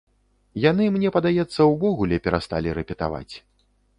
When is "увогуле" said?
1.73-2.21